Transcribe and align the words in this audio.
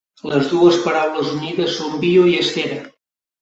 Les 0.29 0.45
dues 0.53 0.79
paraules 0.85 1.29
unides 1.35 1.75
són 1.83 1.93
"bio" 2.07 2.25
i 2.33 2.35
"esfera". 2.47 2.81